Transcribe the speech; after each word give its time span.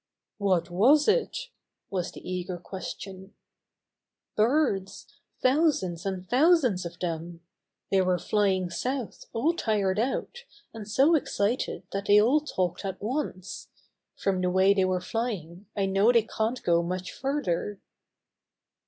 "What 0.39 0.71
was 0.71 1.07
it?" 1.07 1.49
was 1.91 2.11
the 2.11 2.27
eager 2.27 2.57
question. 2.57 3.35
"Birds— 4.35 5.05
thousands 5.43 6.07
and 6.07 6.27
thousands 6.27 6.87
of 6.87 6.97
them! 6.97 7.41
They 7.91 8.01
were 8.01 8.17
flying 8.17 8.71
south, 8.71 9.25
all 9.31 9.53
tired 9.53 9.99
out, 9.99 10.43
and 10.73 10.87
so 10.87 11.13
excited 11.13 11.83
that 11.91 12.07
they 12.07 12.19
all 12.19 12.39
talked 12.41 12.83
at 12.83 12.99
once. 12.99 13.67
From 14.17 14.41
the 14.41 14.49
way 14.49 14.73
they 14.73 14.85
were 14.85 15.01
flying 15.01 15.67
I 15.77 15.85
know 15.85 16.11
they 16.11 16.23
can't 16.23 16.63
go 16.63 16.81
much 16.81 17.11
further." 17.11 17.79